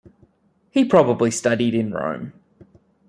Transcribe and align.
He 0.71 0.83
probably 0.83 1.29
studied 1.29 1.75
in 1.75 1.91
Rome. 1.91 2.33